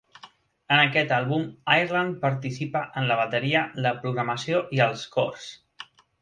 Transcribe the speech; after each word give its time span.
En 0.75 0.75
aquest 0.83 1.11
àlbum 1.17 1.43
Ireland 1.73 2.15
participa 2.23 2.81
en 3.03 3.07
la 3.11 3.19
bateria, 3.21 3.61
la 3.87 3.93
programació 4.07 4.63
i 4.79 4.83
els 4.89 5.05
cors. 5.19 5.47